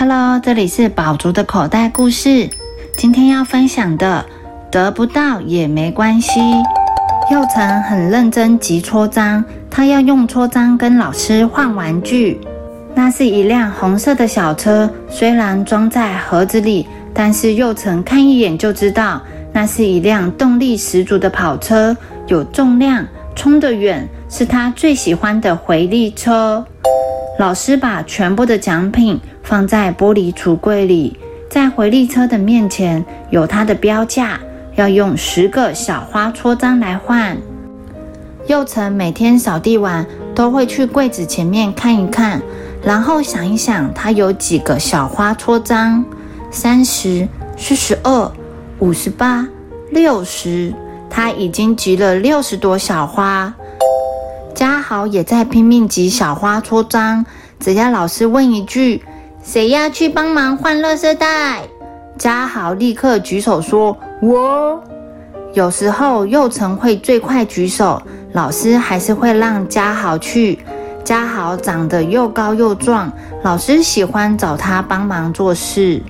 [0.00, 2.48] Hello，这里是宝竹的口袋故事。
[2.96, 4.24] 今天要分享的，
[4.70, 6.38] 得不到也没关系。
[7.32, 12.40] 佑成很认真集戳章，他要用戳章跟老师换玩具。
[12.94, 19.20] 那是一辆红色的小车，虽然装在盒子里，但是佑成看一眼就知道，
[19.52, 21.96] 那是一辆动力十足的跑车，
[22.28, 23.04] 有重量，
[23.34, 26.64] 冲得远，是他最喜欢的回力车。
[27.40, 31.16] 老师把全部的奖品放在玻璃橱柜里，
[31.48, 34.38] 在回力车的面前有它的标价，
[34.74, 37.34] 要用十个小花戳章来换。
[38.46, 42.42] 佑成每天扫地完都会去柜子前面看一看，
[42.82, 46.04] 然后想一想他有几个小花戳章：
[46.50, 47.26] 三十、
[47.56, 48.30] 四十二、
[48.80, 49.48] 五十八、
[49.90, 50.74] 六十。
[51.08, 53.54] 他已经集了六十朵小花。
[54.54, 57.24] 嘉豪也在拼命集小花戳章，
[57.58, 59.02] 只要老师问一句
[59.50, 61.62] ：“谁要去帮忙换垃圾袋？”
[62.18, 64.78] 嘉豪立刻举手说：“我。”
[65.54, 70.58] 有时候幼成会最快举手，老师还是会让嘉豪去。
[71.02, 73.10] 嘉豪长得又高又壮，
[73.42, 76.02] 老师喜欢找他帮忙做事。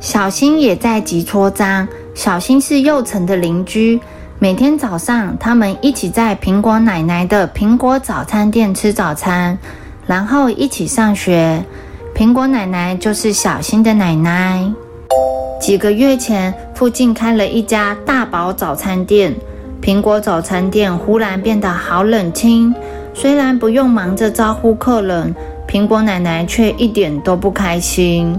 [0.00, 4.00] 小新也在集戳章，小新是幼成的邻居。
[4.40, 9.56] 每天早上，他们一起在苹果奶奶的苹果早餐店吃早餐，
[10.08, 11.64] 然后一起上学。
[12.20, 14.70] 苹果奶奶就是小新的奶奶。
[15.58, 19.34] 几个月前，附近开了一家大宝早餐店，
[19.80, 22.74] 苹果早餐店忽然变得好冷清。
[23.14, 25.34] 虽然不用忙着招呼客人，
[25.66, 28.38] 苹果奶奶却一点都不开心。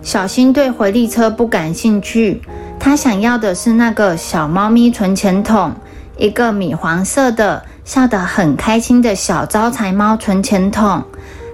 [0.00, 2.40] 小新对回力车不感兴趣。
[2.78, 5.72] 他想要的是那个小猫咪存钱筒，
[6.16, 11.02] 一个米黄色的、笑得很开心的小招财猫存钱筒。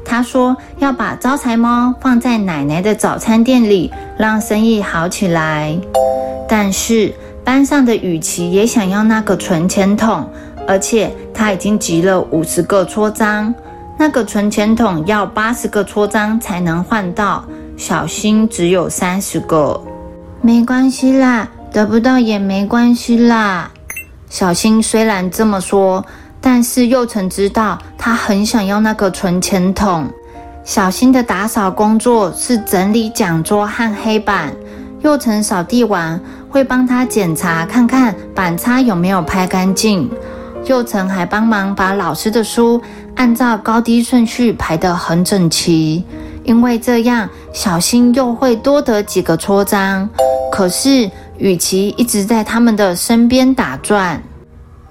[0.05, 5.77] 他说要把招财猫放在奶奶的早餐店里，让生意好起来。
[6.49, 10.29] 但是班上的雨琪也想要那个存钱筒，
[10.69, 13.53] 而且他已经集了五十个戳章，
[13.99, 17.45] 那个存钱筒要八十个戳章才能换到，
[17.77, 19.81] 小新只有三十个。
[20.41, 23.71] 没关系啦，得不到也没关系啦。
[24.29, 26.05] 小新虽然这么说，
[26.47, 30.07] 但是佑成知道他很想要那个存钱筒。
[30.63, 34.55] 小新的打扫工作是整理讲桌和黑板，
[35.01, 40.11] 佑成扫地完会帮他检查看看板擦有没有拍干净。
[40.67, 42.79] 佑成还帮忙把老师的书
[43.15, 46.05] 按照高低顺序排得很整齐。
[46.43, 50.07] 因为这样，小新又会多得几个戳章。
[50.53, 54.23] 可是与其一直在他们的身边打转。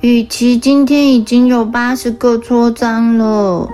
[0.04, 3.66] 雨琪今天已经有八十个戳章了。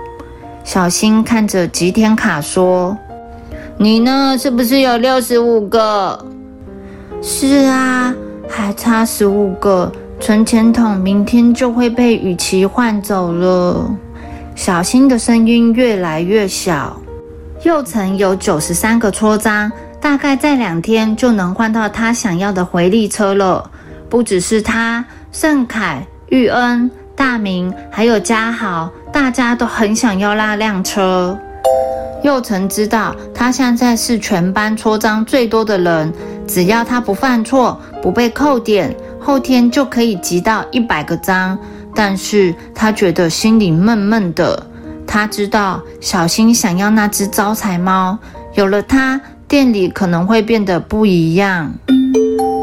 [0.62, 2.96] 小新看着吉田卡说
[3.76, 4.38] ：“你呢？
[4.38, 6.24] 是不是有六十五个
[7.20, 8.14] ？”“是啊，
[8.48, 9.90] 还差十五个
[10.20, 13.92] 存钱筒，明天就会被雨琪换走了。”
[14.54, 16.96] 小新的声音越来越小。
[17.64, 19.68] 右层有九十三个戳章，
[20.00, 23.68] 大概在两天就能换到他想要的回力车了。
[24.08, 31.36] 不只是他，盛凯、玉恩、大明还有嘉豪，大家都很想要那辆车。
[32.22, 36.12] 右城知道他现在是全班戳章最多的人，
[36.46, 41.58] 只要他不犯错、不被扣点，后天就可以集到一百个章。
[41.96, 44.66] 但是他觉得心里闷闷的。
[45.08, 48.16] 他知道小新想要那只招财猫，
[48.54, 51.74] 有了它，店里可能会变得不一样。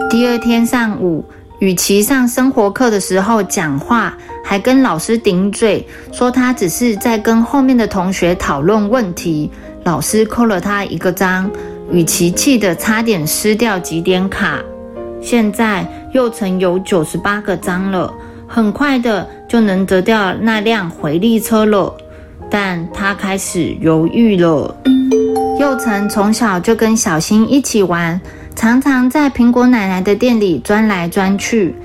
[0.09, 1.25] 第二天上午，
[1.59, 9.49] 雨琪上生活课的时候讲话，还跟老师顶嘴，说他只是在跟后面的同学讨论问题。
[9.83, 11.49] 老师扣了他一个章，
[11.91, 14.59] 雨琪气得差点撕掉几点卡。
[15.19, 18.13] 现在又成有九十八个章了，
[18.47, 21.91] 很快的就能得掉那辆回力车了。
[22.51, 24.77] 但他开始犹豫了。
[25.59, 28.21] 佑成从小就跟小新一起玩，
[28.57, 31.75] 常常在苹果奶奶的店里钻来钻去。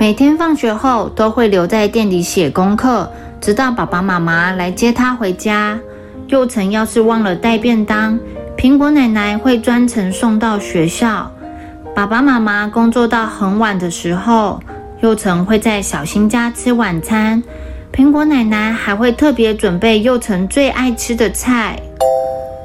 [0.00, 5.78] 每天放学后都会留在店里写功课，直到爸爸妈妈来接他回家。
[6.28, 8.18] 佑成要是忘了带便当，
[8.56, 11.30] 苹果奶奶会专程送到学校。
[11.94, 14.58] 爸爸妈妈工作到很晚的时候，
[15.02, 17.42] 佑成会在小新家吃晚餐。
[17.92, 21.78] 苹果奶奶还会特别准备幼成最爱吃的菜。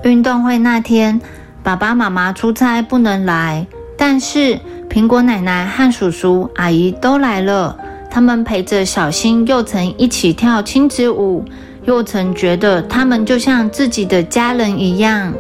[0.04, 1.20] 运动会那天，
[1.68, 3.68] 爸爸妈妈出差不能来，
[3.98, 4.58] 但是
[4.90, 7.78] 苹果奶奶和叔叔阿姨都来了。
[8.10, 11.44] 他们陪着小新幼成一起跳亲子舞，
[11.84, 15.34] 幼成觉得他们就像自己的家人一样。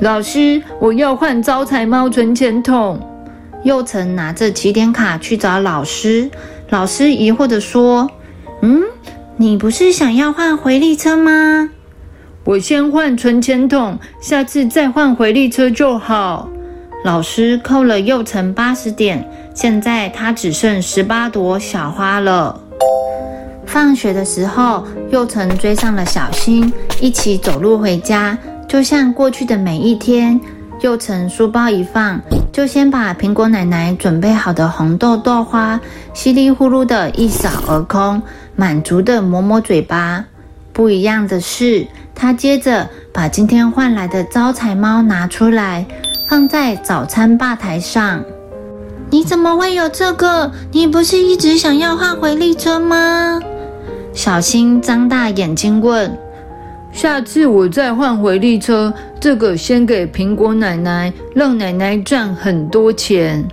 [0.00, 2.98] 老师，我要换招财猫存钱筒。
[3.64, 6.30] 佑成拿着起点卡去找老师，
[6.70, 8.10] 老师疑惑地说
[8.62, 8.82] ：“嗯，
[9.36, 11.68] 你不是想要换回力车吗？
[12.48, 16.48] 我先换存钱筒，下次再换回力车就好。”
[17.04, 19.22] 老师扣了佑成八十点，
[19.54, 22.58] 现在他只剩十八朵小花了。
[23.66, 26.72] 放学的时候，佑成追上了小新，
[27.02, 30.40] 一起走路回家，就像过去的每一天。
[30.80, 32.18] 佑成书包一放，
[32.50, 35.78] 就先把苹果奶奶准备好的红豆豆花
[36.14, 38.22] 稀里呼噜的一扫而空，
[38.56, 40.24] 满足的抹抹嘴巴。
[40.78, 41.84] 不一样的是，
[42.14, 45.84] 他接着把今天换来的招财猫拿出来，
[46.28, 48.22] 放在早餐吧台上。
[49.10, 50.52] 你怎么会有这个？
[50.70, 53.40] 你不是一直想要换回力车吗？
[54.12, 56.16] 小新张大眼睛问。
[56.92, 63.44] 下次我再换回力车，这个先给苹果奶奶，让奶奶赚很多钱。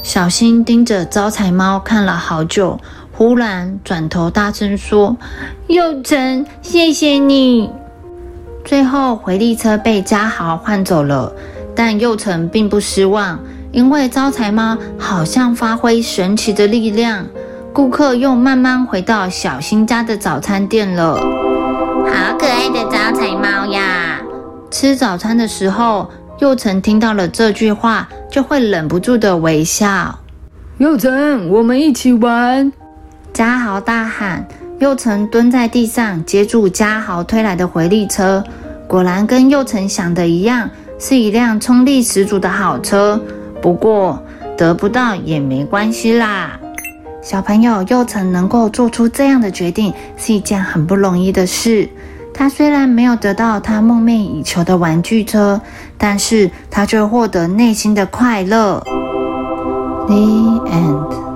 [0.00, 2.80] 小新盯着招财猫看了好久，
[3.22, 5.16] 忽然转头大声说
[5.70, 7.70] ：“佑成，谢谢你！”
[8.66, 11.32] 最后回力车被嘉豪换走了，
[11.72, 13.38] 但佑成并不失望，
[13.70, 17.24] 因为招财猫好像发挥神奇的力量，
[17.72, 21.14] 顾客又慢慢回到小新家的早餐店了。
[21.14, 24.20] 好可爱的招财猫呀！
[24.68, 26.10] 吃早餐的时候，
[26.40, 30.18] 佑成听到了这句话，就会忍不住的微笑。
[30.78, 32.72] 佑成，我们一起玩！
[33.32, 34.46] 嘉豪大喊。
[34.78, 38.42] 佑成蹲在地上接住嘉豪推来的回力车，
[38.88, 40.68] 果然跟佑成想的一样，
[40.98, 43.20] 是一辆冲力十足的好车。
[43.60, 44.20] 不过
[44.58, 46.58] 得不到也没关系啦。
[47.22, 51.88] 小朋友佑成能够做出这样的决定，是一件很不容易的事。
[52.34, 55.60] 他虽然没有得到他梦寐以求的玩具车，
[55.96, 58.82] 但是他却获得内心的快乐。
[60.08, 60.16] The
[60.66, 61.31] end.